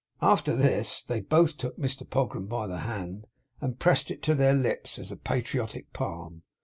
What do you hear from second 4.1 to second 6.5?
to their lips, as a patriotic palm.